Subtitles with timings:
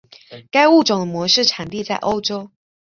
[0.49, 2.49] 该物种的模式产地在欧洲。